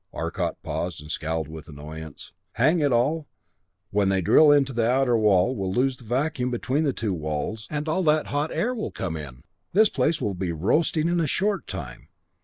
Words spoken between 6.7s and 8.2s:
the two walls, and all